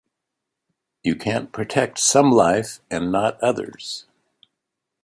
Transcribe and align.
You 1.03 1.15
can't 1.15 1.51
protect 1.51 1.99
some 1.99 2.31
life 2.31 2.79
and 2.89 3.11
not 3.11 3.39
others. 3.39 4.07